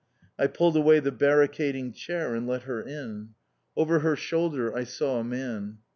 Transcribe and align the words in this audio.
I 0.39 0.47
pulled 0.47 0.75
away 0.75 0.99
the 0.99 1.11
barricading 1.11 1.91
chair, 1.93 2.33
and 2.33 2.47
let 2.47 2.63
her 2.63 2.81
in. 2.81 3.35
Over 3.77 3.99
her 3.99 4.15
shoulder 4.15 4.75
I 4.75 4.83
saw 4.83 5.19
a 5.19 5.23
man. 5.23 5.77